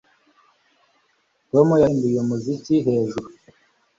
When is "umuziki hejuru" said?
2.21-3.29